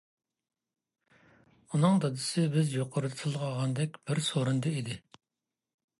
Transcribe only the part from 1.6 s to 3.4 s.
ئۇنىڭ دادىسى بىز يۇقىرىدا